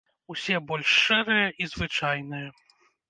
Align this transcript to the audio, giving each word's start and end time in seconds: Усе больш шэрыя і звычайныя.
Усе 0.33 0.55
больш 0.71 0.95
шэрыя 1.01 1.45
і 1.65 1.67
звычайныя. 1.75 2.47